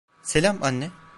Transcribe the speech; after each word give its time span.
Selam, 0.21 0.57
anne. 0.63 0.91